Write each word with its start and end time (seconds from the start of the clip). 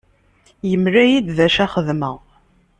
Yemla-iyi-d 0.69 1.27
d 1.37 1.39
acu 1.45 1.57
ara 1.63 1.71
xedmeɣ. 1.73 2.15